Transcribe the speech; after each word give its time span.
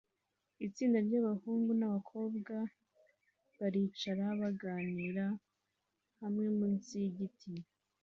Itsinda 0.65 0.97
ryabahungu 1.07 1.71
nabakobwa 1.79 2.55
baricara 3.59 4.25
bakaganira 4.41 5.25
hamwe 6.21 6.45
munsi 6.57 6.91
yigiti 7.03 7.51